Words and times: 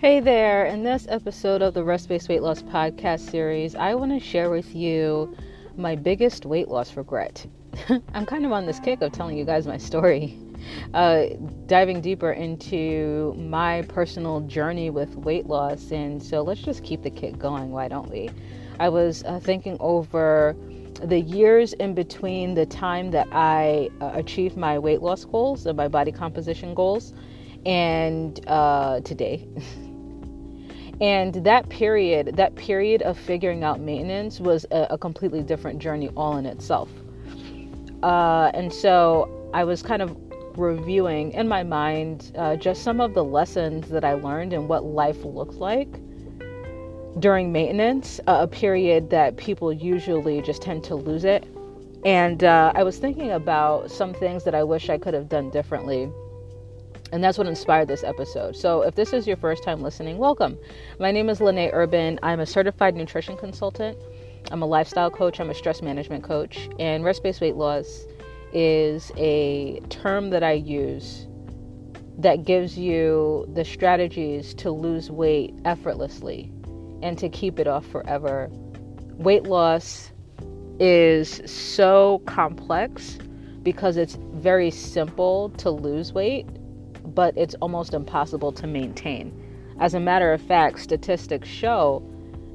Hey 0.00 0.20
there, 0.20 0.64
in 0.64 0.82
this 0.82 1.06
episode 1.10 1.60
of 1.60 1.74
the 1.74 1.84
Rest 1.84 2.08
Based 2.08 2.30
Weight 2.30 2.40
Loss 2.40 2.62
Podcast 2.62 3.30
series, 3.30 3.74
I 3.74 3.94
want 3.94 4.12
to 4.12 4.18
share 4.18 4.48
with 4.48 4.74
you 4.74 5.36
my 5.76 5.94
biggest 5.94 6.46
weight 6.46 6.68
loss 6.68 6.96
regret. 6.96 7.46
I'm 8.14 8.24
kind 8.24 8.46
of 8.46 8.52
on 8.52 8.64
this 8.64 8.80
kick 8.80 9.02
of 9.02 9.12
telling 9.12 9.36
you 9.36 9.44
guys 9.44 9.66
my 9.66 9.76
story, 9.76 10.38
uh, 10.94 11.24
diving 11.66 12.00
deeper 12.00 12.32
into 12.32 13.34
my 13.36 13.82
personal 13.90 14.40
journey 14.40 14.88
with 14.88 15.16
weight 15.16 15.44
loss. 15.48 15.90
And 15.90 16.22
so 16.22 16.40
let's 16.40 16.62
just 16.62 16.82
keep 16.82 17.02
the 17.02 17.10
kick 17.10 17.38
going, 17.38 17.70
why 17.70 17.88
don't 17.88 18.08
we? 18.10 18.30
I 18.78 18.88
was 18.88 19.22
uh, 19.24 19.38
thinking 19.38 19.76
over 19.80 20.56
the 21.02 21.20
years 21.20 21.74
in 21.74 21.92
between 21.92 22.54
the 22.54 22.64
time 22.64 23.10
that 23.10 23.28
I 23.32 23.90
uh, 24.00 24.12
achieved 24.14 24.56
my 24.56 24.78
weight 24.78 25.02
loss 25.02 25.26
goals 25.26 25.66
and 25.66 25.76
my 25.76 25.88
body 25.88 26.10
composition 26.10 26.72
goals 26.72 27.12
and 27.66 28.40
uh, 28.48 29.00
today. 29.02 29.46
and 31.00 31.34
that 31.34 31.68
period 31.68 32.36
that 32.36 32.54
period 32.56 33.02
of 33.02 33.18
figuring 33.18 33.64
out 33.64 33.80
maintenance 33.80 34.38
was 34.40 34.66
a, 34.70 34.88
a 34.90 34.98
completely 34.98 35.42
different 35.42 35.78
journey 35.78 36.10
all 36.16 36.36
in 36.36 36.46
itself. 36.46 36.90
Uh, 38.02 38.50
and 38.54 38.72
so 38.72 39.28
i 39.52 39.64
was 39.64 39.82
kind 39.82 40.00
of 40.02 40.16
reviewing 40.56 41.32
in 41.32 41.46
my 41.48 41.62
mind 41.62 42.32
uh, 42.36 42.56
just 42.56 42.82
some 42.82 43.00
of 43.00 43.14
the 43.14 43.24
lessons 43.24 43.88
that 43.88 44.04
i 44.04 44.14
learned 44.14 44.52
and 44.52 44.68
what 44.68 44.84
life 44.84 45.24
looks 45.24 45.56
like 45.56 45.88
during 47.18 47.52
maintenance 47.52 48.20
uh, 48.26 48.38
a 48.40 48.46
period 48.46 49.10
that 49.10 49.36
people 49.36 49.72
usually 49.72 50.40
just 50.42 50.62
tend 50.62 50.84
to 50.84 50.94
lose 50.94 51.24
it. 51.24 51.44
And 52.04 52.42
uh, 52.44 52.72
i 52.74 52.82
was 52.82 52.98
thinking 52.98 53.32
about 53.32 53.90
some 53.90 54.14
things 54.14 54.44
that 54.44 54.54
i 54.54 54.62
wish 54.62 54.88
i 54.88 54.96
could 54.96 55.14
have 55.14 55.28
done 55.28 55.50
differently 55.50 56.10
and 57.12 57.22
that's 57.22 57.38
what 57.38 57.46
inspired 57.46 57.88
this 57.88 58.04
episode. 58.04 58.56
So, 58.56 58.82
if 58.82 58.94
this 58.94 59.12
is 59.12 59.26
your 59.26 59.36
first 59.36 59.62
time 59.62 59.82
listening, 59.82 60.18
welcome. 60.18 60.58
My 60.98 61.10
name 61.10 61.28
is 61.28 61.40
Lene 61.40 61.70
Urban. 61.72 62.18
I'm 62.22 62.40
a 62.40 62.46
certified 62.46 62.94
nutrition 62.94 63.36
consultant. 63.36 63.98
I'm 64.50 64.62
a 64.62 64.66
lifestyle 64.66 65.10
coach. 65.10 65.40
I'm 65.40 65.50
a 65.50 65.54
stress 65.54 65.82
management 65.82 66.24
coach. 66.24 66.68
And 66.78 67.04
rest 67.04 67.22
based 67.22 67.40
weight 67.40 67.56
loss 67.56 68.06
is 68.52 69.12
a 69.16 69.80
term 69.88 70.30
that 70.30 70.42
I 70.42 70.52
use 70.52 71.26
that 72.18 72.44
gives 72.44 72.78
you 72.78 73.48
the 73.54 73.64
strategies 73.64 74.54
to 74.54 74.70
lose 74.70 75.10
weight 75.10 75.54
effortlessly 75.64 76.52
and 77.02 77.18
to 77.18 77.28
keep 77.28 77.58
it 77.58 77.66
off 77.66 77.86
forever. 77.86 78.48
Weight 79.16 79.44
loss 79.44 80.12
is 80.78 81.42
so 81.50 82.22
complex 82.26 83.18
because 83.62 83.96
it's 83.96 84.16
very 84.34 84.70
simple 84.70 85.50
to 85.50 85.70
lose 85.70 86.12
weight 86.12 86.46
but 87.14 87.36
it's 87.36 87.54
almost 87.56 87.94
impossible 87.94 88.52
to 88.52 88.66
maintain. 88.66 89.32
As 89.80 89.94
a 89.94 90.00
matter 90.00 90.32
of 90.32 90.42
fact, 90.42 90.78
statistics 90.78 91.48
show 91.48 92.02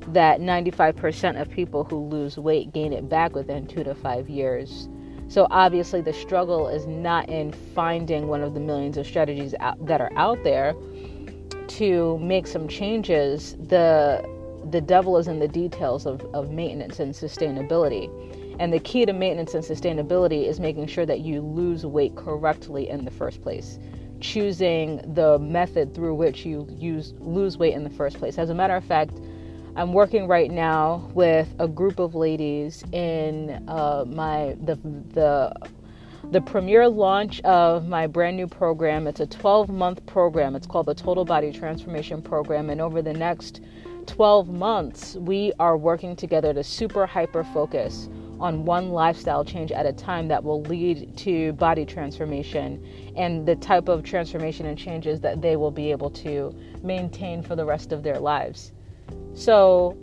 that 0.09 0.39
95% 0.39 1.41
of 1.41 1.49
people 1.49 1.83
who 1.83 1.97
lose 1.97 2.37
weight 2.37 2.71
gain 2.71 2.93
it 2.93 3.09
back 3.09 3.35
within 3.35 3.65
two 3.65 3.83
to 3.83 3.95
five 3.95 4.29
years. 4.29 4.87
So, 5.27 5.47
obviously, 5.49 6.01
the 6.01 6.13
struggle 6.13 6.67
is 6.67 6.85
not 6.85 7.27
in 7.29 7.51
finding 7.51 8.27
one 8.27 8.43
of 8.43 8.53
the 8.53 8.59
millions 8.59 8.95
of 8.97 9.07
strategies 9.07 9.55
out, 9.59 9.83
that 9.87 9.99
are 9.99 10.11
out 10.15 10.43
there 10.43 10.75
to 11.67 12.19
make 12.19 12.45
some 12.45 12.67
changes. 12.67 13.55
The, 13.59 14.23
the 14.69 14.81
devil 14.81 15.17
is 15.17 15.27
in 15.27 15.39
the 15.39 15.47
details 15.47 16.05
of, 16.05 16.21
of 16.35 16.51
maintenance 16.51 16.99
and 16.99 17.11
sustainability. 17.11 18.07
And 18.59 18.71
the 18.71 18.79
key 18.79 19.05
to 19.05 19.13
maintenance 19.13 19.55
and 19.55 19.63
sustainability 19.63 20.45
is 20.45 20.59
making 20.59 20.87
sure 20.87 21.07
that 21.07 21.21
you 21.21 21.41
lose 21.41 21.87
weight 21.87 22.15
correctly 22.15 22.87
in 22.87 23.03
the 23.03 23.11
first 23.11 23.41
place 23.41 23.79
choosing 24.25 25.01
the 25.13 25.37
method 25.37 25.93
through 25.93 26.15
which 26.15 26.45
you 26.45 26.67
use 26.71 27.13
lose 27.19 27.57
weight 27.57 27.73
in 27.73 27.83
the 27.83 27.89
first 27.91 28.17
place. 28.17 28.39
As 28.39 28.49
a 28.49 28.55
matter 28.55 28.75
of 28.75 28.83
fact, 28.83 29.19
I'm 29.75 29.93
working 29.93 30.27
right 30.27 30.49
now 30.49 31.11
with 31.13 31.47
a 31.59 31.67
group 31.67 31.99
of 31.99 32.15
ladies 32.15 32.83
in 32.91 33.63
uh, 33.67 34.03
my 34.07 34.55
the 34.63 34.75
the 35.13 35.53
the 36.31 36.41
premiere 36.41 36.89
launch 36.89 37.39
of 37.41 37.87
my 37.87 38.07
brand 38.07 38.35
new 38.35 38.47
program. 38.47 39.05
It's 39.05 39.19
a 39.19 39.27
12 39.27 39.69
month 39.69 40.03
program. 40.07 40.55
It's 40.55 40.65
called 40.65 40.87
the 40.87 40.95
Total 40.95 41.23
Body 41.23 41.51
Transformation 41.51 42.23
Program, 42.23 42.71
and 42.71 42.81
over 42.81 43.03
the 43.03 43.13
next 43.13 43.61
12 44.07 44.49
months, 44.49 45.15
we 45.17 45.53
are 45.59 45.77
working 45.77 46.15
together 46.15 46.51
to 46.51 46.63
super 46.63 47.05
hyper 47.05 47.43
focus 47.43 48.09
on 48.39 48.65
one 48.65 48.89
lifestyle 48.89 49.43
change 49.45 49.71
at 49.71 49.85
a 49.85 49.93
time 49.93 50.27
that 50.27 50.43
will 50.43 50.61
lead 50.63 51.15
to 51.17 51.53
body 51.53 51.85
transformation 51.85 52.83
and 53.15 53.45
the 53.45 53.55
type 53.55 53.87
of 53.87 54.03
transformation 54.03 54.65
and 54.65 54.77
changes 54.77 55.19
that 55.21 55.41
they 55.41 55.55
will 55.55 55.71
be 55.71 55.91
able 55.91 56.09
to 56.09 56.55
maintain 56.83 57.41
for 57.41 57.55
the 57.55 57.65
rest 57.65 57.91
of 57.91 58.03
their 58.03 58.19
lives. 58.19 58.71
So, 59.33 59.97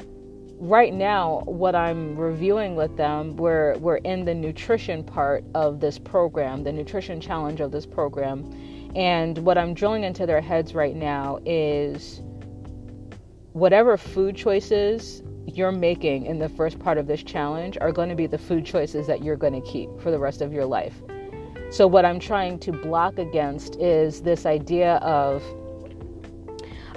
right 0.58 0.94
now, 0.94 1.40
what 1.46 1.74
I'm 1.74 2.16
reviewing 2.16 2.76
with 2.76 2.96
them, 2.96 3.36
we're, 3.36 3.76
we're 3.78 3.96
in 3.96 4.24
the 4.24 4.34
nutrition 4.34 5.02
part 5.02 5.44
of 5.54 5.80
this 5.80 5.98
program, 5.98 6.62
the 6.62 6.72
nutrition 6.72 7.20
challenge 7.20 7.60
of 7.60 7.72
this 7.72 7.84
program. 7.84 8.48
And 8.94 9.38
what 9.38 9.58
I'm 9.58 9.74
drilling 9.74 10.04
into 10.04 10.26
their 10.26 10.40
heads 10.40 10.74
right 10.74 10.94
now 10.94 11.40
is 11.44 12.20
whatever 13.52 13.96
food 13.96 14.36
choices 14.36 15.22
you're 15.46 15.72
making 15.72 16.26
in 16.26 16.38
the 16.38 16.48
first 16.48 16.78
part 16.78 16.98
of 16.98 17.06
this 17.06 17.22
challenge 17.22 17.76
are 17.80 17.92
going 17.92 18.08
to 18.08 18.14
be 18.14 18.26
the 18.26 18.38
food 18.38 18.64
choices 18.64 19.06
that 19.06 19.22
you're 19.22 19.36
going 19.36 19.52
to 19.52 19.60
keep 19.60 19.88
for 20.00 20.10
the 20.10 20.18
rest 20.18 20.40
of 20.40 20.52
your 20.52 20.64
life. 20.64 20.94
So, 21.70 21.86
what 21.86 22.04
I'm 22.04 22.20
trying 22.20 22.58
to 22.60 22.72
block 22.72 23.18
against 23.18 23.76
is 23.76 24.20
this 24.22 24.46
idea 24.46 24.96
of 24.96 25.42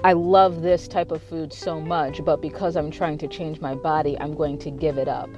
I 0.04 0.14
love 0.14 0.62
this 0.62 0.88
type 0.88 1.12
of 1.12 1.24
food 1.24 1.52
so 1.52 1.80
much, 1.82 2.24
but 2.24 2.42
because 2.42 2.76
I'm 2.76 2.92
trying 2.92 3.18
to 3.20 3.28
change 3.28 3.60
my 3.62 3.74
body, 3.74 4.18
I'm 4.20 4.36
going 4.36 4.60
to 4.60 4.70
give 4.70 4.98
it 4.98 5.08
up. 5.08 5.30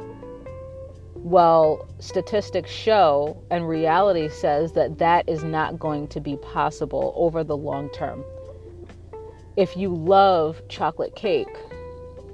Well, 1.16 1.88
statistics 2.00 2.72
show 2.72 3.42
and 3.50 3.68
reality 3.68 4.28
says 4.30 4.74
that 4.74 4.98
that 4.98 5.30
is 5.30 5.44
not 5.44 5.80
going 5.80 6.08
to 6.10 6.20
be 6.20 6.38
possible 6.38 7.14
over 7.16 7.44
the 7.44 7.56
long 7.56 7.90
term. 7.92 8.24
If 9.56 9.78
you 9.78 9.94
love 9.94 10.62
chocolate 10.68 11.16
cake, 11.16 11.56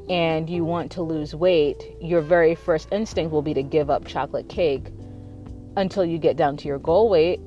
and 0.09 0.49
you 0.49 0.65
want 0.65 0.91
to 0.93 1.01
lose 1.01 1.33
weight, 1.33 1.95
your 2.01 2.21
very 2.21 2.55
first 2.55 2.87
instinct 2.91 3.31
will 3.31 3.41
be 3.41 3.53
to 3.53 3.63
give 3.63 3.89
up 3.89 4.05
chocolate 4.05 4.49
cake 4.49 4.87
until 5.77 6.05
you 6.05 6.17
get 6.17 6.35
down 6.35 6.57
to 6.57 6.67
your 6.67 6.79
goal 6.79 7.09
weight. 7.09 7.39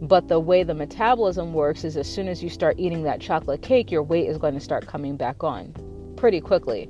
But 0.00 0.28
the 0.28 0.40
way 0.40 0.62
the 0.62 0.74
metabolism 0.74 1.52
works 1.52 1.84
is 1.84 1.96
as 1.96 2.12
soon 2.12 2.28
as 2.28 2.42
you 2.42 2.48
start 2.48 2.76
eating 2.78 3.02
that 3.04 3.20
chocolate 3.20 3.62
cake, 3.62 3.90
your 3.90 4.02
weight 4.02 4.28
is 4.28 4.38
going 4.38 4.54
to 4.54 4.60
start 4.60 4.86
coming 4.86 5.16
back 5.16 5.44
on 5.44 5.72
pretty 6.16 6.40
quickly. 6.40 6.88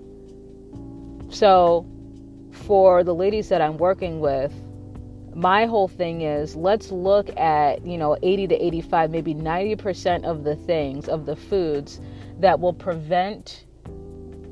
So, 1.30 1.86
for 2.50 3.02
the 3.02 3.14
ladies 3.14 3.48
that 3.48 3.62
I'm 3.62 3.78
working 3.78 4.20
with, 4.20 4.52
my 5.34 5.64
whole 5.64 5.88
thing 5.88 6.20
is 6.20 6.54
let's 6.54 6.90
look 6.90 7.34
at, 7.38 7.84
you 7.86 7.96
know, 7.96 8.16
80 8.22 8.48
to 8.48 8.64
85, 8.64 9.10
maybe 9.10 9.34
90% 9.34 10.24
of 10.24 10.44
the 10.44 10.56
things, 10.56 11.08
of 11.08 11.24
the 11.24 11.36
foods 11.36 12.00
that 12.38 12.60
will 12.60 12.74
prevent 12.74 13.64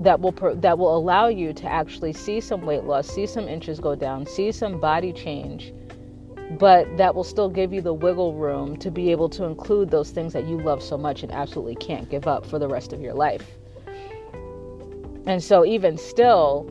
that 0.01 0.21
will 0.21 0.33
that 0.33 0.79
will 0.79 0.97
allow 0.97 1.29
you 1.29 1.53
to 1.53 1.67
actually 1.67 2.13
see 2.13 2.41
some 2.41 2.63
weight 2.63 2.85
loss, 2.85 3.07
see 3.07 3.27
some 3.27 3.47
inches 3.47 3.79
go 3.79 3.95
down, 3.95 4.27
see 4.27 4.51
some 4.51 4.81
body 4.81 5.13
change, 5.13 5.75
but 6.59 6.97
that 6.97 7.15
will 7.15 7.25
still 7.25 7.51
give 7.51 7.73
you 7.73 7.83
the 7.83 7.93
wiggle 7.93 8.35
room 8.35 8.77
to 8.79 8.91
be 8.91 9.11
able 9.11 9.29
to 9.29 9.45
include 9.45 9.91
those 9.91 10.11
things 10.11 10.33
that 10.33 10.47
you 10.47 10.59
love 10.59 10.83
so 10.83 10.97
much 10.97 11.23
and 11.23 11.31
absolutely 11.31 11.77
can't 11.77 12.09
give 12.09 12.27
up 12.27 12.47
for 12.47 12.59
the 12.59 12.67
rest 12.67 12.95
of 12.95 13.01
your 13.01 13.15
life. 13.15 13.59
And 15.27 15.45
so 15.45 15.67
even 15.67 15.99
still, 15.99 16.69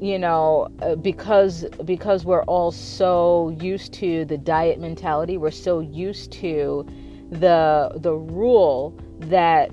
you 0.00 0.18
know, 0.18 0.68
uh, 0.80 0.94
because 0.94 1.64
because 1.84 2.24
we're 2.24 2.44
all 2.44 2.70
so 2.70 3.54
used 3.60 3.92
to 3.94 4.24
the 4.26 4.38
diet 4.38 4.78
mentality, 4.78 5.36
we're 5.36 5.50
so 5.50 5.80
used 5.80 6.30
to 6.32 6.86
the 7.32 7.90
the 7.96 8.14
rule 8.14 8.96
that 9.18 9.72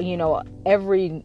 you 0.00 0.16
know 0.16 0.42
every 0.64 1.24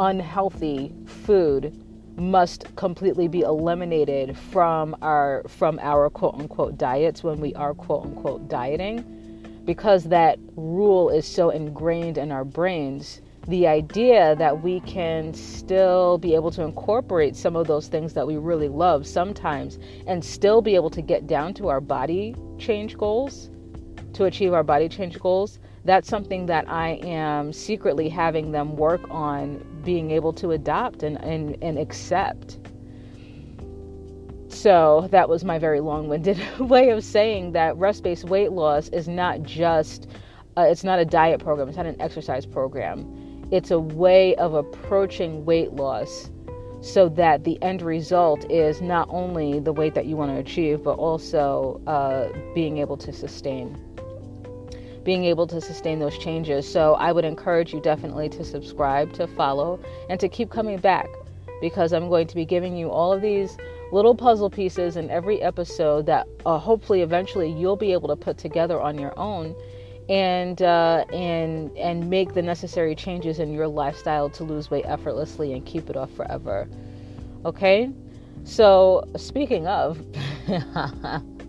unhealthy 0.00 0.94
food 1.04 1.76
must 2.16 2.74
completely 2.74 3.28
be 3.28 3.40
eliminated 3.40 4.36
from 4.36 4.96
our 5.02 5.44
from 5.46 5.78
our 5.80 6.08
quote 6.10 6.34
unquote 6.34 6.76
diets 6.78 7.22
when 7.22 7.38
we 7.38 7.54
are 7.54 7.74
quote 7.74 8.06
unquote 8.06 8.48
dieting 8.48 9.04
because 9.64 10.04
that 10.04 10.38
rule 10.56 11.10
is 11.10 11.26
so 11.26 11.50
ingrained 11.50 12.18
in 12.18 12.32
our 12.32 12.44
brains. 12.44 13.20
The 13.46 13.66
idea 13.66 14.34
that 14.36 14.62
we 14.62 14.80
can 14.80 15.32
still 15.34 16.18
be 16.18 16.34
able 16.34 16.50
to 16.52 16.62
incorporate 16.62 17.36
some 17.36 17.54
of 17.54 17.66
those 17.66 17.88
things 17.88 18.12
that 18.14 18.26
we 18.26 18.36
really 18.36 18.68
love 18.68 19.06
sometimes 19.06 19.78
and 20.06 20.24
still 20.24 20.62
be 20.62 20.74
able 20.74 20.90
to 20.90 21.02
get 21.02 21.26
down 21.26 21.54
to 21.54 21.68
our 21.68 21.80
body 21.80 22.34
change 22.58 22.96
goals 22.96 23.50
to 24.14 24.24
achieve 24.24 24.52
our 24.52 24.62
body 24.62 24.88
change 24.88 25.18
goals 25.18 25.58
that's 25.84 26.08
something 26.08 26.46
that 26.46 26.68
I 26.68 27.00
am 27.02 27.52
secretly 27.52 28.08
having 28.08 28.52
them 28.52 28.76
work 28.76 29.00
on 29.10 29.64
being 29.82 30.10
able 30.10 30.32
to 30.34 30.50
adopt 30.50 31.02
and, 31.02 31.22
and, 31.24 31.56
and 31.62 31.78
accept. 31.78 32.58
So 34.48 35.08
that 35.10 35.28
was 35.28 35.42
my 35.42 35.58
very 35.58 35.80
long 35.80 36.08
winded 36.08 36.38
way 36.58 36.90
of 36.90 37.02
saying 37.02 37.52
that 37.52 37.76
rest 37.76 38.02
based 38.02 38.24
weight 38.24 38.52
loss 38.52 38.88
is 38.88 39.08
not 39.08 39.42
just 39.42 40.08
uh, 40.56 40.62
it's 40.62 40.84
not 40.84 40.98
a 40.98 41.04
diet 41.04 41.40
program, 41.40 41.68
it's 41.68 41.76
not 41.76 41.86
an 41.86 42.00
exercise 42.00 42.44
program. 42.44 43.48
It's 43.50 43.70
a 43.70 43.78
way 43.78 44.34
of 44.36 44.54
approaching 44.54 45.44
weight 45.44 45.72
loss 45.72 46.30
so 46.82 47.08
that 47.10 47.44
the 47.44 47.62
end 47.62 47.82
result 47.82 48.50
is 48.50 48.82
not 48.82 49.08
only 49.10 49.60
the 49.60 49.72
weight 49.72 49.94
that 49.94 50.06
you 50.06 50.16
want 50.16 50.32
to 50.32 50.38
achieve, 50.38 50.82
but 50.82 50.94
also 50.98 51.80
uh, 51.86 52.28
being 52.54 52.78
able 52.78 52.96
to 52.96 53.12
sustain. 53.12 53.76
Being 55.04 55.24
able 55.24 55.46
to 55.46 55.60
sustain 55.60 55.98
those 55.98 56.16
changes. 56.18 56.70
So, 56.70 56.94
I 56.94 57.12
would 57.12 57.24
encourage 57.24 57.72
you 57.72 57.80
definitely 57.80 58.28
to 58.30 58.44
subscribe, 58.44 59.12
to 59.14 59.26
follow, 59.26 59.80
and 60.08 60.20
to 60.20 60.28
keep 60.28 60.50
coming 60.50 60.78
back 60.78 61.08
because 61.60 61.92
I'm 61.92 62.08
going 62.08 62.26
to 62.26 62.34
be 62.34 62.44
giving 62.44 62.76
you 62.76 62.90
all 62.90 63.12
of 63.12 63.20
these 63.20 63.56
little 63.92 64.14
puzzle 64.14 64.50
pieces 64.50 64.96
in 64.96 65.10
every 65.10 65.42
episode 65.42 66.06
that 66.06 66.26
uh, 66.46 66.58
hopefully 66.58 67.02
eventually 67.02 67.50
you'll 67.50 67.76
be 67.76 67.92
able 67.92 68.08
to 68.08 68.16
put 68.16 68.38
together 68.38 68.80
on 68.80 68.98
your 68.98 69.16
own 69.18 69.54
and 70.08 70.62
uh, 70.62 71.04
and 71.12 71.76
and 71.76 72.08
make 72.08 72.34
the 72.34 72.42
necessary 72.42 72.94
changes 72.94 73.38
in 73.38 73.52
your 73.52 73.68
lifestyle 73.68 74.28
to 74.30 74.44
lose 74.44 74.70
weight 74.70 74.84
effortlessly 74.86 75.52
and 75.52 75.64
keep 75.66 75.88
it 75.90 75.96
off 75.96 76.10
forever. 76.12 76.68
Okay, 77.44 77.90
so 78.44 79.08
speaking 79.16 79.66
of, 79.66 79.98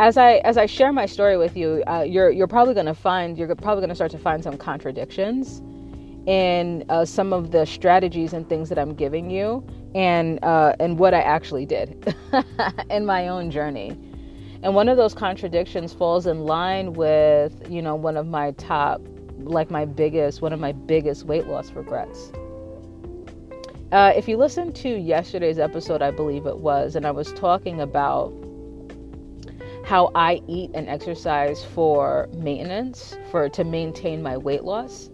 as 0.00 0.16
I 0.16 0.36
as 0.38 0.56
I 0.56 0.64
share 0.64 0.92
my 0.94 1.04
story 1.04 1.36
with 1.36 1.58
you, 1.58 1.84
uh, 1.86 2.00
you're 2.08 2.30
you're 2.30 2.46
probably 2.46 2.72
going 2.72 2.86
to 2.86 2.94
find 2.94 3.36
you're 3.36 3.54
probably 3.54 3.82
going 3.82 3.90
to 3.90 3.94
start 3.94 4.10
to 4.12 4.18
find 4.18 4.42
some 4.42 4.56
contradictions 4.56 5.60
in 6.26 6.86
uh, 6.88 7.04
some 7.04 7.34
of 7.34 7.50
the 7.50 7.66
strategies 7.66 8.32
and 8.32 8.48
things 8.48 8.70
that 8.70 8.78
I'm 8.78 8.94
giving 8.94 9.30
you, 9.30 9.62
and 9.94 10.42
uh, 10.42 10.74
and 10.80 10.98
what 10.98 11.12
I 11.12 11.20
actually 11.20 11.66
did 11.66 12.14
in 12.90 13.04
my 13.04 13.28
own 13.28 13.50
journey. 13.50 13.90
And 14.62 14.74
one 14.74 14.88
of 14.88 14.96
those 14.96 15.14
contradictions 15.14 15.92
falls 15.92 16.26
in 16.26 16.40
line 16.40 16.94
with, 16.94 17.70
you 17.70 17.80
know, 17.80 17.94
one 17.94 18.16
of 18.16 18.26
my 18.26 18.52
top, 18.52 19.00
like 19.38 19.70
my 19.70 19.84
biggest, 19.84 20.40
one 20.40 20.52
of 20.52 20.60
my 20.60 20.72
biggest 20.72 21.24
weight 21.24 21.46
loss 21.46 21.72
regrets. 21.72 22.32
Uh, 23.92 24.12
if 24.14 24.28
you 24.28 24.36
listen 24.36 24.72
to 24.72 24.88
yesterday's 24.88 25.58
episode, 25.58 26.00
I 26.00 26.10
believe 26.10 26.46
it 26.46 26.58
was, 26.58 26.94
and 26.94 27.06
I 27.06 27.10
was 27.10 27.32
talking 27.32 27.80
about 27.80 28.32
how 29.90 30.12
I 30.14 30.40
eat 30.46 30.70
and 30.72 30.88
exercise 30.88 31.64
for 31.64 32.28
maintenance, 32.32 33.18
for 33.32 33.48
to 33.48 33.64
maintain 33.64 34.22
my 34.22 34.36
weight 34.36 34.62
loss. 34.62 35.10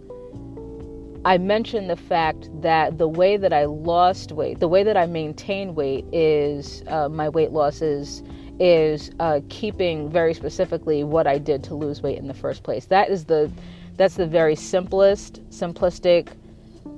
I 1.25 1.39
mentioned 1.39 1.89
the 1.89 1.95
fact 1.95 2.47
that 2.61 2.99
the 2.99 3.07
way 3.07 3.37
that 3.37 3.51
I 3.51 3.65
lost 3.65 4.33
weight, 4.33 4.59
the 4.59 4.67
way 4.67 4.83
that 4.83 4.95
I 4.95 5.07
maintain 5.07 5.73
weight 5.73 6.05
is 6.13 6.83
uh, 6.85 7.09
my 7.09 7.27
weight 7.27 7.53
loss 7.53 7.81
is 7.81 8.21
is 8.59 9.09
uh, 9.19 9.39
keeping 9.49 10.11
very 10.11 10.35
specifically 10.35 11.03
what 11.03 11.25
I 11.25 11.39
did 11.39 11.63
to 11.63 11.73
lose 11.73 12.03
weight 12.03 12.19
in 12.19 12.27
the 12.27 12.35
first 12.35 12.61
place. 12.61 12.85
That 12.85 13.09
is 13.09 13.25
the 13.25 13.51
that's 13.95 14.13
the 14.13 14.27
very 14.27 14.55
simplest, 14.55 15.41
simplistic 15.49 16.27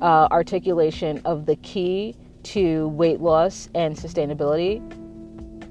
uh, 0.02 0.28
articulation 0.32 1.22
of 1.24 1.46
the 1.46 1.56
key 1.56 2.18
to 2.44 2.90
weight 2.90 3.22
loss 3.22 3.70
and 3.74 3.96
sustainability. 3.96 4.99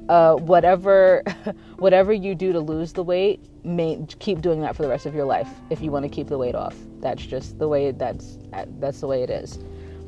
Uh, 0.09 0.35
whatever 0.37 1.23
whatever 1.79 2.13
you 2.13 2.35
do 2.35 2.53
to 2.53 2.61
lose 2.61 2.93
the 2.93 3.05
weight, 3.05 3.41
may, 3.65 4.03
keep 4.19 4.41
doing 4.41 4.61
that 4.61 4.75
for 4.75 4.83
the 4.83 4.89
rest 4.89 5.07
of 5.07 5.15
your 5.15 5.25
life 5.25 5.49
if 5.71 5.81
you 5.83 5.91
want 5.91 6.03
to 6.03 6.09
keep 6.09 6.29
the 6.29 6.39
weight 6.39 6.55
off. 6.55 6.75
That's 7.01 7.25
just 7.25 7.59
the 7.59 7.69
way 7.69 7.91
that's 7.93 8.39
that's 8.81 9.01
the 9.01 9.07
way 9.07 9.23
it 9.23 9.31
is. 9.31 9.59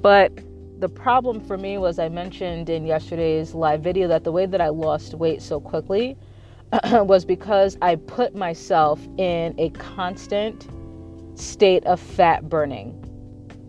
But 0.00 0.32
the 0.80 0.88
problem 0.88 1.40
for 1.40 1.58
me 1.58 1.76
was 1.76 1.98
I 1.98 2.08
mentioned 2.08 2.70
in 2.70 2.86
yesterday's 2.86 3.54
live 3.54 3.82
video 3.82 4.08
that 4.08 4.24
the 4.24 4.32
way 4.32 4.46
that 4.46 4.60
I 4.60 4.68
lost 4.68 5.14
weight 5.14 5.42
so 5.42 5.60
quickly 5.60 6.16
was 6.92 7.24
because 7.24 7.76
I 7.82 7.96
put 7.96 8.34
myself 8.34 9.00
in 9.18 9.54
a 9.58 9.70
constant 9.70 10.66
state 11.34 11.84
of 11.84 12.00
fat 12.00 12.48
burning. 12.48 12.99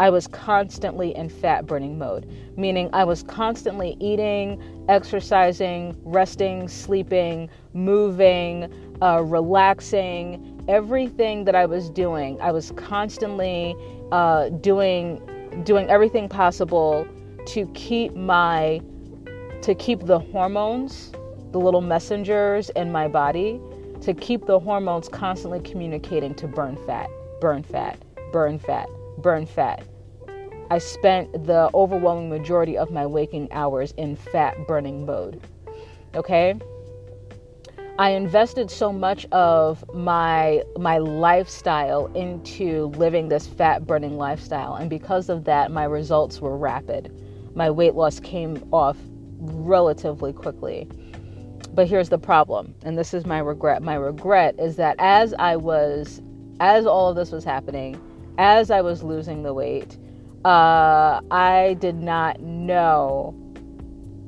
I 0.01 0.09
was 0.09 0.25
constantly 0.25 1.15
in 1.15 1.29
fat 1.29 1.67
burning 1.67 1.99
mode, 1.99 2.27
meaning 2.57 2.89
I 2.91 3.03
was 3.03 3.21
constantly 3.21 3.97
eating, 3.99 4.59
exercising, 4.89 5.95
resting, 6.03 6.67
sleeping, 6.67 7.51
moving, 7.75 8.73
uh, 9.03 9.21
relaxing, 9.21 10.59
everything 10.67 11.45
that 11.45 11.53
I 11.53 11.67
was 11.67 11.91
doing. 11.91 12.41
I 12.41 12.51
was 12.51 12.71
constantly 12.71 13.75
uh, 14.11 14.49
doing 14.49 15.21
doing 15.65 15.87
everything 15.87 16.27
possible 16.27 17.07
to 17.45 17.67
keep 17.75 18.15
my 18.15 18.81
to 19.61 19.75
keep 19.75 20.07
the 20.07 20.17
hormones, 20.17 21.11
the 21.51 21.59
little 21.59 21.81
messengers 21.81 22.71
in 22.71 22.91
my 22.91 23.07
body, 23.07 23.61
to 24.01 24.15
keep 24.15 24.47
the 24.47 24.57
hormones 24.57 25.07
constantly 25.07 25.59
communicating 25.59 26.33
to 26.33 26.47
burn 26.47 26.75
fat, 26.87 27.07
burn 27.39 27.61
fat, 27.61 27.99
burn 28.31 28.57
fat, 28.57 28.89
burn 29.19 29.45
fat. 29.45 29.83
I 30.71 30.77
spent 30.77 31.33
the 31.47 31.69
overwhelming 31.73 32.29
majority 32.29 32.77
of 32.77 32.91
my 32.91 33.05
waking 33.05 33.51
hours 33.51 33.93
in 33.97 34.15
fat 34.15 34.55
burning 34.67 35.05
mode. 35.05 35.41
Okay? 36.15 36.57
I 37.99 38.11
invested 38.11 38.71
so 38.71 38.93
much 38.93 39.25
of 39.33 39.83
my 39.93 40.63
my 40.77 40.97
lifestyle 40.97 42.05
into 42.13 42.85
living 42.95 43.27
this 43.27 43.47
fat 43.47 43.85
burning 43.85 44.15
lifestyle 44.15 44.75
and 44.75 44.89
because 44.89 45.27
of 45.27 45.43
that 45.43 45.71
my 45.71 45.83
results 45.83 46.39
were 46.39 46.55
rapid. 46.55 47.13
My 47.53 47.69
weight 47.69 47.95
loss 47.95 48.21
came 48.21 48.65
off 48.71 48.95
relatively 49.39 50.31
quickly. 50.31 50.87
But 51.73 51.89
here's 51.89 52.07
the 52.07 52.17
problem, 52.17 52.75
and 52.83 52.97
this 52.97 53.13
is 53.13 53.25
my 53.25 53.39
regret. 53.39 53.83
My 53.83 53.95
regret 53.95 54.55
is 54.57 54.77
that 54.77 54.95
as 54.99 55.33
I 55.33 55.57
was 55.57 56.21
as 56.61 56.85
all 56.85 57.09
of 57.09 57.17
this 57.17 57.33
was 57.33 57.43
happening, 57.43 57.99
as 58.37 58.71
I 58.71 58.79
was 58.79 59.03
losing 59.03 59.43
the 59.43 59.53
weight, 59.53 59.97
uh, 60.45 61.21
I 61.29 61.77
did 61.79 61.95
not 61.95 62.39
know 62.41 63.35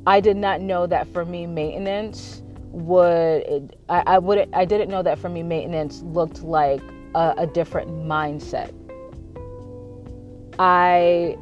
I 0.05 0.19
did 0.19 0.37
not 0.37 0.61
know 0.61 0.85
that 0.87 1.07
for 1.07 1.25
me 1.25 1.47
maintenance 1.47 2.41
would 2.71 3.75
I, 3.89 4.03
I 4.05 4.19
wouldn't 4.19 4.53
I 4.53 4.65
didn't 4.65 4.89
know 4.89 5.01
that 5.01 5.17
for 5.17 5.29
me 5.29 5.43
maintenance 5.43 6.01
looked 6.01 6.43
like 6.43 6.81
a, 7.15 7.33
a 7.39 7.47
different 7.47 7.89
mindset. 7.89 8.73
I 10.59 11.37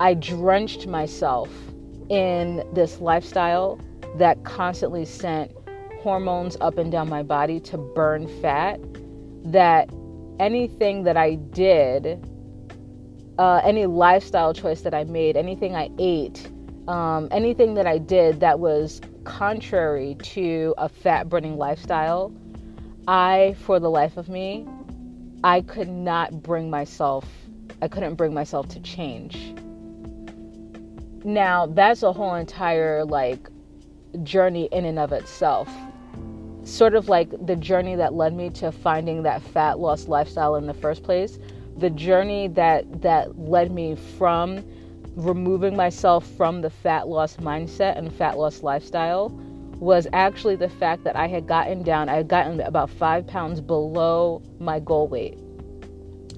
I 0.00 0.14
drenched 0.14 0.86
myself 0.86 1.50
in 2.08 2.64
this 2.72 3.00
lifestyle 3.00 3.78
that 4.16 4.42
constantly 4.44 5.04
sent 5.04 5.52
hormones 6.02 6.56
up 6.60 6.78
and 6.78 6.90
down 6.90 7.08
my 7.08 7.22
body 7.22 7.60
to 7.60 7.76
burn 7.76 8.26
fat 8.40 8.80
that 9.44 9.90
anything 10.40 11.04
that 11.04 11.16
I 11.18 11.34
did 11.34 12.26
uh, 13.38 13.60
any 13.64 13.86
lifestyle 13.86 14.52
choice 14.52 14.82
that 14.82 14.94
I 14.94 15.04
made, 15.04 15.36
anything 15.36 15.74
I 15.74 15.90
ate, 15.98 16.50
um, 16.88 17.28
anything 17.30 17.74
that 17.74 17.86
I 17.86 17.98
did 17.98 18.40
that 18.40 18.58
was 18.58 19.00
contrary 19.24 20.16
to 20.22 20.74
a 20.78 20.88
fat 20.88 21.28
burning 21.28 21.56
lifestyle, 21.56 22.32
I, 23.06 23.56
for 23.60 23.80
the 23.80 23.90
life 23.90 24.16
of 24.16 24.28
me, 24.28 24.66
I 25.42 25.62
could 25.62 25.88
not 25.88 26.42
bring 26.42 26.68
myself, 26.68 27.26
I 27.80 27.88
couldn't 27.88 28.14
bring 28.14 28.34
myself 28.34 28.68
to 28.68 28.80
change. 28.80 29.54
Now, 31.24 31.66
that's 31.66 32.02
a 32.02 32.12
whole 32.12 32.34
entire 32.34 33.04
like 33.04 33.48
journey 34.22 34.68
in 34.72 34.84
and 34.84 34.98
of 34.98 35.12
itself. 35.12 35.70
Sort 36.64 36.94
of 36.94 37.08
like 37.08 37.30
the 37.46 37.56
journey 37.56 37.94
that 37.96 38.14
led 38.14 38.34
me 38.34 38.50
to 38.50 38.70
finding 38.70 39.22
that 39.22 39.42
fat 39.42 39.78
loss 39.78 40.08
lifestyle 40.08 40.56
in 40.56 40.66
the 40.66 40.74
first 40.74 41.02
place, 41.02 41.38
the 41.80 41.90
journey 41.90 42.48
that 42.48 43.02
that 43.02 43.38
led 43.38 43.72
me 43.72 43.96
from 44.18 44.64
removing 45.16 45.76
myself 45.76 46.26
from 46.36 46.60
the 46.60 46.70
fat 46.70 47.08
loss 47.08 47.36
mindset 47.36 47.98
and 47.98 48.12
fat 48.12 48.38
loss 48.38 48.62
lifestyle 48.62 49.30
was 49.80 50.06
actually 50.12 50.56
the 50.56 50.68
fact 50.68 51.04
that 51.04 51.16
I 51.16 51.26
had 51.26 51.46
gotten 51.46 51.82
down, 51.82 52.08
I 52.08 52.16
had 52.16 52.28
gotten 52.28 52.60
about 52.60 52.90
five 52.90 53.26
pounds 53.26 53.60
below 53.60 54.42
my 54.58 54.78
goal 54.78 55.08
weight. 55.08 55.38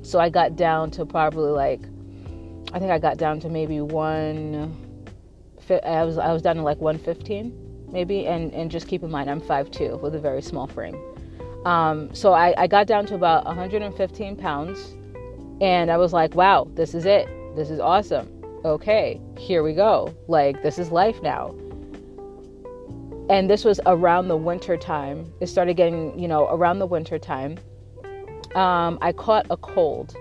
So 0.03 0.21
I 0.21 0.29
got 0.31 0.55
down 0.55 0.93
to 0.93 1.05
probably 1.05 1.51
like, 1.51 1.83
I 2.73 2.79
think 2.79 2.93
I 2.93 2.99
got 2.99 3.17
down 3.17 3.41
to 3.41 3.49
maybe 3.49 3.81
one, 3.81 4.77
I 5.85 6.05
was, 6.05 6.19
I 6.19 6.33
was 6.33 6.41
down 6.43 6.57
to 6.57 6.63
like 6.63 6.81
115 6.81 7.89
maybe. 7.91 8.27
And, 8.27 8.53
and 8.55 8.71
just 8.71 8.89
keep 8.89 9.03
in 9.03 9.11
mind, 9.11 9.29
I'm 9.29 9.41
5'2 9.41 10.01
with 10.01 10.15
a 10.15 10.19
very 10.19 10.41
small 10.41 10.67
frame. 10.67 10.97
Um, 11.67 12.13
so 12.15 12.33
I, 12.33 12.55
I 12.57 12.67
got 12.67 12.87
down 12.87 13.07
to 13.07 13.15
about 13.15 13.45
115 13.45 14.37
pounds 14.37 14.95
and 15.63 15.91
I 15.91 15.97
was 15.97 16.13
like, 16.13 16.35
wow, 16.35 16.69
this 16.75 16.95
is 16.95 17.07
it. 17.07 17.27
This 17.57 17.71
is 17.71 17.81
awesome 17.81 18.43
okay, 18.65 19.21
here 19.37 19.63
we 19.63 19.73
go. 19.73 20.15
Like, 20.29 20.63
this 20.63 20.79
is 20.79 20.91
life 20.91 21.21
now. 21.23 21.55
And 23.29 23.49
this 23.49 23.65
was 23.65 23.81
around 23.87 24.29
the 24.29 24.37
winter 24.37 24.77
time. 24.77 25.33
It 25.41 25.47
started 25.47 25.77
getting, 25.77 26.19
you 26.19 26.29
know, 26.29 26.49
around 26.49 26.79
the 26.79 26.87
winter 26.87 27.19
time. 27.19 27.59
Um, 28.55 28.99
I 29.01 29.13
caught 29.13 29.47
a 29.51 29.57
cold, 29.57 30.15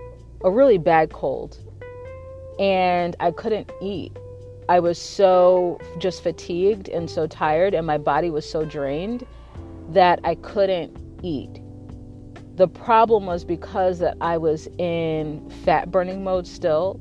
a 0.43 0.51
really 0.51 0.77
bad 0.77 1.11
cold, 1.11 1.57
and 2.59 3.15
I 3.19 3.31
couldn't 3.31 3.71
eat. 3.81 4.15
I 4.69 4.79
was 4.79 4.97
so 4.97 5.79
just 5.97 6.23
fatigued 6.23 6.87
and 6.87 7.09
so 7.09 7.27
tired, 7.27 7.73
and 7.73 7.85
my 7.85 7.97
body 7.97 8.29
was 8.29 8.49
so 8.49 8.63
drained 8.63 9.25
that 9.89 10.19
I 10.23 10.35
couldn't 10.35 10.97
eat. 11.21 11.60
The 12.55 12.67
problem 12.67 13.25
was 13.25 13.43
because 13.45 13.99
that 13.99 14.17
I 14.19 14.37
was 14.37 14.67
in 14.77 15.49
fat 15.63 15.89
burning 15.89 16.23
mode 16.23 16.45
still, 16.45 16.99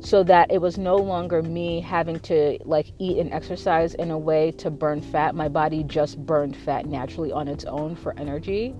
so 0.00 0.22
that 0.24 0.50
it 0.50 0.62
was 0.62 0.78
no 0.78 0.96
longer 0.96 1.42
me 1.42 1.80
having 1.80 2.18
to 2.20 2.58
like 2.64 2.92
eat 2.98 3.18
and 3.18 3.32
exercise 3.32 3.94
in 3.94 4.10
a 4.10 4.18
way 4.18 4.50
to 4.52 4.70
burn 4.70 5.02
fat. 5.02 5.34
My 5.34 5.48
body 5.48 5.84
just 5.84 6.18
burned 6.24 6.56
fat 6.56 6.86
naturally 6.86 7.30
on 7.30 7.48
its 7.48 7.64
own 7.66 7.94
for 7.94 8.18
energy. 8.18 8.70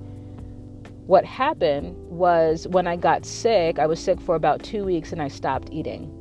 What 1.07 1.25
happened 1.27 1.97
was 2.09 2.67
when 2.69 2.87
I 2.87 2.97
got 2.97 3.27
sick, 3.27 3.79
I 3.79 3.87
was 3.87 4.01
sick 4.01 4.21
for 4.21 4.35
about 4.35 4.63
two 4.63 4.85
weeks 4.85 5.13
and 5.13 5.21
I 5.21 5.29
stopped 5.29 5.69
eating. 5.71 6.17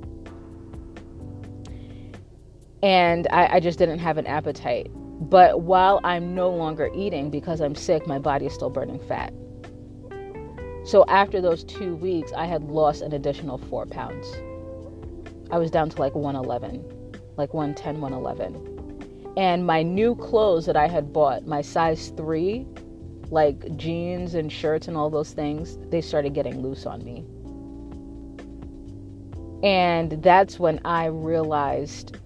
And 2.84 3.28
I, 3.32 3.56
I 3.56 3.60
just 3.60 3.80
didn't 3.80 4.00
have 4.00 4.18
an 4.18 4.28
appetite. 4.28 4.92
But 5.30 5.62
while 5.62 6.02
I'm 6.04 6.34
no 6.34 6.50
longer 6.50 6.90
eating 6.94 7.30
because 7.30 7.62
I'm 7.62 7.76
sick, 7.76 8.08
my 8.08 8.20
body 8.20 8.48
is 8.48 8.54
still 8.54 8.70
burning 8.70 9.00
fat. 9.00 9.34
So 10.86 11.06
after 11.08 11.42
those 11.42 11.64
two 11.64 11.96
weeks, 11.96 12.32
I 12.36 12.46
had 12.46 12.64
lost 12.64 13.02
an 13.02 13.14
additional 13.14 13.58
four 13.58 13.86
pounds. 13.86 14.28
I 15.52 15.58
was 15.58 15.72
down 15.72 15.90
to 15.90 16.00
like 16.00 16.16
111, 16.16 16.84
like 17.38 17.54
110, 17.54 18.02
111. 18.02 19.34
And 19.38 19.66
my 19.66 19.84
new 19.84 20.16
clothes 20.16 20.66
that 20.66 20.76
I 20.76 20.88
had 20.88 21.14
bought, 21.14 21.46
my 21.46 21.62
size 21.62 22.10
three, 22.18 22.66
like 23.30 23.76
jeans 23.78 24.36
and 24.36 24.52
shirts 24.52 24.88
and 24.88 24.98
all 24.98 25.10
those 25.10 25.32
things, 25.32 25.78
they 25.90 26.02
started 26.02 26.34
getting 26.34 26.62
loose 26.62 26.86
on 26.86 27.04
me. 27.04 27.26
And 29.64 30.24
that's 30.24 30.60
when 30.60 30.80
I 30.86 31.06
realized 31.06 32.18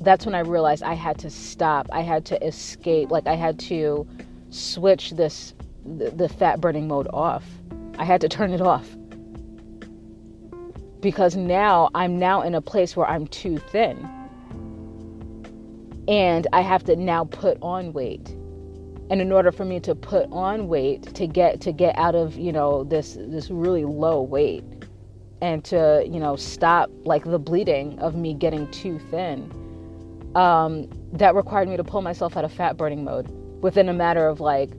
that's 0.00 0.26
when 0.26 0.34
I 0.34 0.40
realized 0.40 0.82
I 0.82 0.94
had 0.94 1.18
to 1.18 1.30
stop. 1.30 1.88
I 1.92 2.00
had 2.00 2.24
to 2.26 2.44
escape. 2.44 3.10
Like 3.10 3.28
I 3.28 3.34
had 3.34 3.58
to 3.60 4.06
switch 4.50 5.10
this 5.12 5.54
the, 5.84 6.28
fat 6.28 6.60
burning 6.60 6.88
mode 6.88 7.08
off. 7.12 7.44
I 7.98 8.04
had 8.04 8.20
to 8.22 8.28
turn 8.28 8.52
it 8.52 8.60
off. 8.60 8.88
Because 11.00 11.36
now 11.36 11.90
I'm 11.94 12.18
now 12.18 12.42
in 12.42 12.54
a 12.54 12.60
place 12.60 12.96
where 12.96 13.06
I'm 13.06 13.26
too 13.26 13.58
thin. 13.58 14.08
And 16.08 16.46
I 16.52 16.60
have 16.60 16.84
to 16.84 16.96
now 16.96 17.24
put 17.24 17.58
on 17.60 17.92
weight. 17.92 18.28
And 19.10 19.20
in 19.20 19.30
order 19.32 19.52
for 19.52 19.64
me 19.64 19.78
to 19.80 19.94
put 19.94 20.28
on 20.32 20.68
weight 20.68 21.14
to 21.14 21.26
get 21.26 21.60
to 21.62 21.72
get 21.72 21.98
out 21.98 22.14
of, 22.14 22.36
you 22.36 22.52
know, 22.52 22.84
this 22.84 23.18
this 23.18 23.50
really 23.50 23.84
low 23.84 24.22
weight 24.22 24.64
and 25.42 25.64
to, 25.64 26.06
you 26.08 26.18
know, 26.18 26.36
stop 26.36 26.88
like 27.04 27.24
the 27.24 27.38
bleeding 27.38 27.98
of 27.98 28.14
me 28.14 28.32
getting 28.32 28.70
too 28.70 28.98
thin 29.10 29.50
um, 30.34 30.88
that 31.12 31.34
required 31.34 31.68
me 31.68 31.76
to 31.76 31.84
pull 31.84 32.02
myself 32.02 32.36
out 32.36 32.44
of 32.44 32.52
fat 32.52 32.76
burning 32.76 33.04
mode 33.04 33.28
within 33.62 33.88
a 33.88 33.92
matter 33.92 34.26
of 34.26 34.40
like 34.40 34.70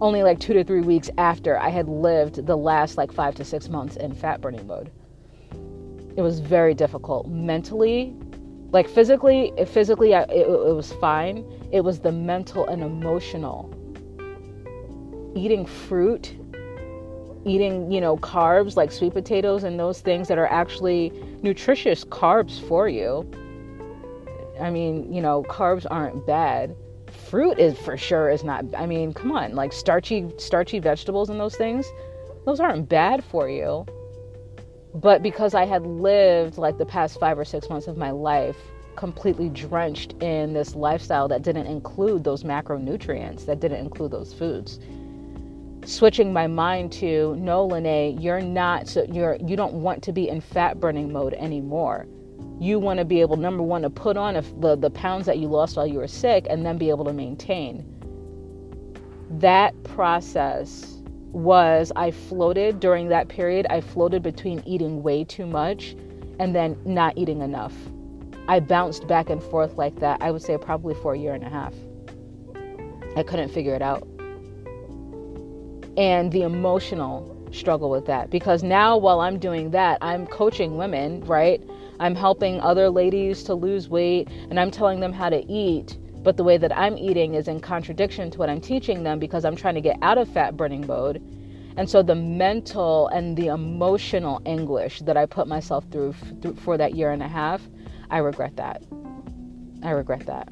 only 0.00 0.22
like 0.22 0.38
two 0.38 0.52
to 0.54 0.64
three 0.64 0.80
weeks 0.80 1.10
after 1.18 1.58
I 1.58 1.68
had 1.68 1.88
lived 1.88 2.46
the 2.46 2.56
last 2.56 2.96
like 2.96 3.12
five 3.12 3.34
to 3.36 3.44
six 3.44 3.68
months 3.68 3.96
in 3.96 4.14
fat 4.14 4.40
burning 4.40 4.66
mode. 4.66 4.90
It 6.16 6.22
was 6.22 6.40
very 6.40 6.74
difficult 6.74 7.28
mentally, 7.28 8.14
like 8.70 8.88
physically. 8.88 9.52
Physically, 9.66 10.12
it, 10.12 10.30
it 10.30 10.74
was 10.74 10.92
fine. 10.94 11.44
It 11.72 11.82
was 11.82 12.00
the 12.00 12.12
mental 12.12 12.66
and 12.66 12.82
emotional. 12.82 13.74
Eating 15.36 15.66
fruit, 15.66 16.34
eating 17.44 17.90
you 17.90 18.00
know 18.00 18.16
carbs 18.16 18.76
like 18.76 18.90
sweet 18.90 19.12
potatoes 19.12 19.64
and 19.64 19.78
those 19.78 20.00
things 20.00 20.28
that 20.28 20.38
are 20.38 20.48
actually 20.48 21.12
nutritious 21.42 22.04
carbs 22.04 22.60
for 22.66 22.88
you 22.88 23.28
I 24.60 24.70
mean, 24.70 25.12
you 25.12 25.22
know, 25.22 25.42
carbs 25.44 25.86
aren't 25.90 26.26
bad. 26.26 26.74
Fruit 27.30 27.58
is 27.58 27.78
for 27.78 27.96
sure 27.98 28.30
is 28.30 28.42
not. 28.42 28.64
I 28.74 28.86
mean, 28.86 29.12
come 29.12 29.32
on, 29.32 29.54
like 29.54 29.72
starchy 29.72 30.26
starchy 30.38 30.78
vegetables 30.78 31.28
and 31.28 31.38
those 31.38 31.56
things, 31.56 31.86
those 32.46 32.58
aren't 32.58 32.88
bad 32.88 33.22
for 33.22 33.50
you. 33.50 33.84
But 34.94 35.22
because 35.22 35.52
I 35.52 35.66
had 35.66 35.84
lived 35.86 36.56
like 36.56 36.78
the 36.78 36.86
past 36.86 37.20
5 37.20 37.38
or 37.38 37.44
6 37.44 37.68
months 37.68 37.86
of 37.86 37.98
my 37.98 38.10
life 38.10 38.56
completely 38.96 39.50
drenched 39.50 40.14
in 40.22 40.54
this 40.54 40.74
lifestyle 40.74 41.28
that 41.28 41.42
didn't 41.42 41.66
include 41.66 42.24
those 42.24 42.44
macronutrients, 42.44 43.44
that 43.44 43.60
didn't 43.60 43.80
include 43.80 44.10
those 44.10 44.32
foods. 44.32 44.80
Switching 45.84 46.32
my 46.32 46.46
mind 46.46 46.90
to 46.92 47.36
no, 47.36 47.66
Lene, 47.66 48.18
you're 48.20 48.40
not 48.40 48.88
so 48.88 49.04
you're 49.04 49.36
you 49.36 49.54
don't 49.54 49.74
want 49.74 50.02
to 50.02 50.12
be 50.12 50.30
in 50.30 50.40
fat 50.40 50.80
burning 50.80 51.12
mode 51.12 51.34
anymore 51.34 52.06
you 52.60 52.78
want 52.78 52.98
to 52.98 53.04
be 53.04 53.20
able 53.20 53.36
number 53.36 53.62
one 53.62 53.82
to 53.82 53.90
put 53.90 54.16
on 54.16 54.34
the, 54.34 54.76
the 54.76 54.90
pounds 54.90 55.26
that 55.26 55.38
you 55.38 55.48
lost 55.48 55.76
while 55.76 55.86
you 55.86 55.98
were 55.98 56.08
sick 56.08 56.46
and 56.50 56.66
then 56.66 56.76
be 56.78 56.90
able 56.90 57.04
to 57.04 57.12
maintain. 57.12 57.84
That 59.30 59.80
process 59.84 60.98
was 61.32 61.92
i 61.94 62.10
floated 62.10 62.80
during 62.80 63.08
that 63.08 63.28
period 63.28 63.66
i 63.68 63.82
floated 63.82 64.22
between 64.22 64.62
eating 64.64 65.02
way 65.02 65.22
too 65.22 65.44
much 65.46 65.94
and 66.38 66.54
then 66.54 66.78
not 66.84 67.16
eating 67.18 67.42
enough. 67.42 67.74
I 68.46 68.60
bounced 68.60 69.06
back 69.06 69.28
and 69.28 69.42
forth 69.42 69.76
like 69.76 69.96
that 69.96 70.22
i 70.22 70.30
would 70.30 70.42
say 70.42 70.56
probably 70.56 70.94
for 70.94 71.12
a 71.12 71.18
year 71.18 71.34
and 71.34 71.44
a 71.44 71.50
half. 71.50 71.74
I 73.16 73.22
couldn't 73.22 73.50
figure 73.50 73.74
it 73.74 73.82
out. 73.82 74.06
And 75.96 76.30
the 76.32 76.42
emotional 76.42 77.34
struggle 77.52 77.90
with 77.90 78.06
that 78.06 78.30
because 78.30 78.62
now 78.62 78.96
while 78.96 79.20
i'm 79.20 79.38
doing 79.38 79.70
that 79.70 79.98
i'm 80.02 80.26
coaching 80.26 80.76
women 80.76 81.24
right 81.24 81.62
I'm 82.00 82.14
helping 82.14 82.60
other 82.60 82.90
ladies 82.90 83.42
to 83.44 83.54
lose 83.54 83.88
weight 83.88 84.28
and 84.50 84.58
I'm 84.58 84.70
telling 84.70 85.00
them 85.00 85.12
how 85.12 85.28
to 85.30 85.44
eat. 85.50 85.98
But 86.22 86.36
the 86.36 86.44
way 86.44 86.58
that 86.58 86.76
I'm 86.76 86.96
eating 86.98 87.34
is 87.34 87.48
in 87.48 87.60
contradiction 87.60 88.30
to 88.32 88.38
what 88.38 88.50
I'm 88.50 88.60
teaching 88.60 89.02
them 89.02 89.18
because 89.18 89.44
I'm 89.44 89.56
trying 89.56 89.74
to 89.74 89.80
get 89.80 89.96
out 90.02 90.18
of 90.18 90.28
fat 90.28 90.56
burning 90.56 90.86
mode. 90.86 91.22
And 91.76 91.88
so 91.88 92.02
the 92.02 92.14
mental 92.14 93.06
and 93.08 93.36
the 93.36 93.46
emotional 93.46 94.42
anguish 94.44 95.00
that 95.00 95.16
I 95.16 95.26
put 95.26 95.46
myself 95.46 95.84
through, 95.92 96.14
for 96.56 96.76
that 96.76 96.94
year 96.94 97.12
and 97.12 97.22
a 97.22 97.28
half, 97.28 97.62
I 98.10 98.18
regret 98.18 98.56
that. 98.56 98.82
I 99.82 99.90
regret 99.90 100.26
that. 100.26 100.48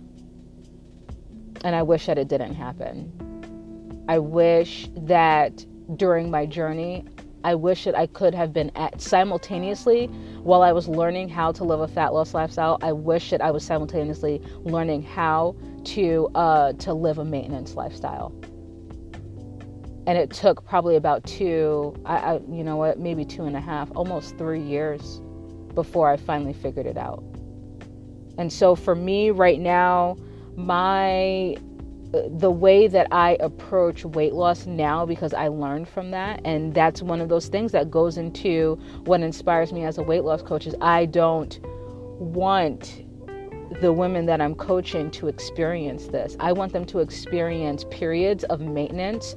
And 1.65 1.75
I 1.75 1.83
wish 1.83 2.07
that 2.07 2.17
it 2.17 2.29
didn't 2.29 2.55
happen. 2.55 4.05
I 4.09 4.21
wish 4.21 4.89
that 4.99 5.67
during 5.97 6.31
my 6.31 6.47
journey, 6.47 7.05
I 7.47 7.55
wish 7.55 7.85
that 7.85 7.95
I 7.95 8.09
could 8.09 8.35
have 8.35 8.53
been 8.53 8.73
at 8.75 9.01
simultaneously 9.01 10.09
while 10.43 10.63
I 10.63 10.73
was 10.73 10.89
learning 10.89 11.29
how 11.29 11.53
to 11.53 11.63
live 11.63 11.79
a 11.79 11.87
fat 11.87 12.13
loss 12.13 12.35
lifestyle. 12.35 12.77
I 12.83 12.91
wish 12.91 13.31
that 13.31 13.41
I 13.41 13.53
was 13.53 13.65
simultaneously 13.65 14.43
learning 14.65 15.03
how 15.03 15.55
to 15.85 16.29
uh, 16.35 16.73
to 16.73 16.93
live 16.93 17.19
a 17.19 17.25
maintenance 17.25 17.77
lifestyle. 17.77 18.35
And 20.09 20.19
it 20.19 20.31
took 20.31 20.65
probably 20.65 20.97
about 20.97 21.23
two, 21.25 21.95
I, 22.05 22.17
I, 22.17 22.33
you 22.51 22.65
know 22.65 22.77
what, 22.77 22.99
maybe 22.99 23.25
two 23.25 23.45
and 23.45 23.57
a 23.57 23.61
half, 23.61 23.93
almost 23.95 24.37
three 24.39 24.63
years 24.63 25.21
before 25.75 26.11
I 26.11 26.17
finally 26.17 26.53
figured 26.53 26.87
it 26.87 26.97
out. 26.97 27.23
And 28.39 28.53
so 28.53 28.75
for 28.75 28.97
me 28.97 29.31
right 29.31 29.61
now, 29.61 30.17
my 30.57 31.57
the 32.13 32.51
way 32.51 32.89
that 32.89 33.09
I 33.11 33.37
approach 33.41 34.05
weight 34.05 34.33
loss 34.33 34.67
now 34.67 35.05
because 35.05 35.35
I 35.35 35.49
learned 35.49 35.89
from 35.89 36.11
that 36.13 36.41
and 36.45 36.73
that's 36.75 37.03
one 37.03 37.21
of 37.21 37.29
those 37.29 37.49
things 37.49 37.73
that 37.73 37.91
goes 37.91 38.17
into 38.17 38.79
what 39.05 39.21
inspires 39.21 39.73
me 39.73 39.85
as 39.85 39.99
a 39.99 40.03
weight 40.03 40.25
loss 40.25 40.43
coach 40.43 40.67
is 40.67 40.75
I 40.81 41.07
don't 41.07 41.59
want 42.19 43.05
the 43.81 43.93
women 43.93 44.27
that 44.27 44.41
I'm 44.41 44.55
coaching 44.55 45.11
to 45.13 45.29
experience 45.29 46.07
this. 46.07 46.37
I 46.41 46.53
want 46.53 46.73
them 46.73 46.85
to 46.87 47.01
experience 47.01 47.85
periods 47.91 48.45
of 48.45 48.61
maintenance 48.61 49.35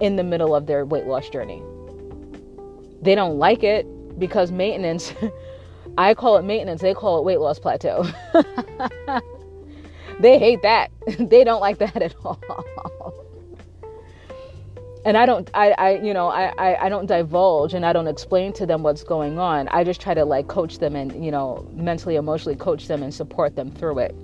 in 0.00 0.16
the 0.16 0.24
middle 0.24 0.54
of 0.54 0.66
their 0.66 0.84
weight 0.84 1.06
loss 1.06 1.28
journey. 1.28 1.62
They 3.02 3.14
don't 3.14 3.38
like 3.38 3.62
it 3.64 3.86
because 4.18 4.52
maintenance 4.52 5.12
I 5.98 6.14
call 6.14 6.38
it 6.38 6.42
maintenance, 6.42 6.80
they 6.80 6.94
call 6.94 7.18
it 7.18 7.24
weight 7.24 7.40
loss 7.40 7.58
plateau. 7.58 8.06
they 10.20 10.38
hate 10.38 10.62
that. 10.62 10.90
they 11.18 11.44
don't 11.44 11.60
like 11.60 11.78
that 11.78 11.96
at 11.96 12.14
all. 12.24 12.38
and 15.04 15.16
I 15.16 15.26
don't, 15.26 15.50
I, 15.54 15.72
I, 15.72 15.90
you 15.96 16.14
know, 16.14 16.28
I, 16.28 16.52
I, 16.58 16.86
I 16.86 16.88
don't 16.88 17.06
divulge 17.06 17.74
and 17.74 17.84
I 17.84 17.92
don't 17.92 18.06
explain 18.06 18.52
to 18.54 18.66
them 18.66 18.82
what's 18.82 19.02
going 19.02 19.38
on. 19.38 19.68
I 19.68 19.84
just 19.84 20.00
try 20.00 20.14
to 20.14 20.24
like 20.24 20.48
coach 20.48 20.78
them 20.78 20.96
and, 20.96 21.24
you 21.24 21.30
know, 21.30 21.68
mentally, 21.72 22.16
emotionally 22.16 22.56
coach 22.56 22.88
them 22.88 23.02
and 23.02 23.12
support 23.12 23.56
them 23.56 23.70
through 23.70 23.98
it. 24.00 24.14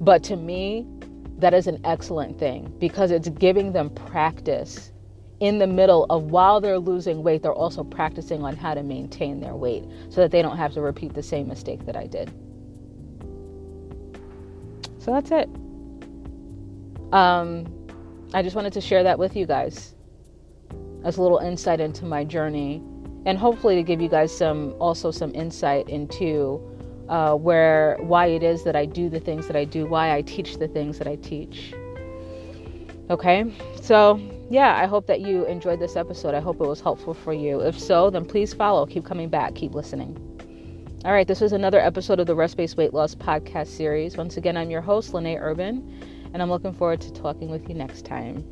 But 0.00 0.22
to 0.24 0.36
me, 0.36 0.86
that 1.38 1.54
is 1.54 1.66
an 1.66 1.80
excellent 1.84 2.38
thing 2.38 2.72
because 2.78 3.10
it's 3.10 3.28
giving 3.28 3.72
them 3.72 3.90
practice 3.90 4.92
in 5.40 5.58
the 5.58 5.66
middle 5.66 6.06
of 6.08 6.24
while 6.30 6.60
they're 6.60 6.78
losing 6.78 7.24
weight, 7.24 7.42
they're 7.42 7.52
also 7.52 7.82
practicing 7.82 8.44
on 8.44 8.54
how 8.56 8.74
to 8.74 8.82
maintain 8.82 9.40
their 9.40 9.56
weight 9.56 9.84
so 10.08 10.20
that 10.20 10.30
they 10.30 10.40
don't 10.40 10.56
have 10.56 10.72
to 10.72 10.80
repeat 10.80 11.14
the 11.14 11.22
same 11.22 11.48
mistake 11.48 11.84
that 11.84 11.96
I 11.96 12.06
did. 12.06 12.32
So 15.02 15.12
that's 15.12 15.32
it. 15.32 15.48
Um, 17.12 17.66
I 18.32 18.42
just 18.42 18.54
wanted 18.54 18.72
to 18.74 18.80
share 18.80 19.02
that 19.02 19.18
with 19.18 19.34
you 19.34 19.46
guys 19.46 19.96
as 21.04 21.16
a 21.16 21.22
little 21.22 21.38
insight 21.38 21.80
into 21.80 22.04
my 22.04 22.22
journey, 22.22 22.80
and 23.26 23.36
hopefully 23.36 23.74
to 23.74 23.82
give 23.82 24.00
you 24.00 24.08
guys 24.08 24.36
some 24.36 24.76
also 24.78 25.10
some 25.10 25.34
insight 25.34 25.88
into 25.88 26.60
uh, 27.08 27.34
where 27.34 27.96
why 28.00 28.26
it 28.26 28.44
is 28.44 28.62
that 28.62 28.76
I 28.76 28.86
do 28.86 29.08
the 29.08 29.18
things 29.18 29.48
that 29.48 29.56
I 29.56 29.64
do, 29.64 29.86
why 29.86 30.14
I 30.14 30.22
teach 30.22 30.58
the 30.58 30.68
things 30.68 30.98
that 30.98 31.08
I 31.08 31.16
teach. 31.16 31.74
Okay, 33.10 33.52
so 33.80 34.20
yeah, 34.50 34.80
I 34.80 34.86
hope 34.86 35.08
that 35.08 35.20
you 35.20 35.44
enjoyed 35.46 35.80
this 35.80 35.96
episode. 35.96 36.32
I 36.34 36.40
hope 36.40 36.60
it 36.60 36.68
was 36.68 36.80
helpful 36.80 37.12
for 37.12 37.32
you. 37.32 37.60
If 37.60 37.76
so, 37.76 38.08
then 38.08 38.24
please 38.24 38.54
follow. 38.54 38.86
Keep 38.86 39.04
coming 39.04 39.28
back. 39.28 39.56
Keep 39.56 39.74
listening. 39.74 40.31
All 41.04 41.12
right, 41.12 41.26
this 41.26 41.40
was 41.40 41.52
another 41.52 41.80
episode 41.80 42.20
of 42.20 42.28
the 42.28 42.36
Rest 42.36 42.56
Based 42.56 42.76
Weight 42.76 42.94
Loss 42.94 43.16
podcast 43.16 43.66
series. 43.66 44.16
Once 44.16 44.36
again, 44.36 44.56
I'm 44.56 44.70
your 44.70 44.82
host, 44.82 45.12
Lene 45.12 45.36
Urban, 45.36 45.92
and 46.32 46.40
I'm 46.40 46.48
looking 46.48 46.72
forward 46.72 47.00
to 47.00 47.12
talking 47.12 47.50
with 47.50 47.68
you 47.68 47.74
next 47.74 48.04
time. 48.04 48.44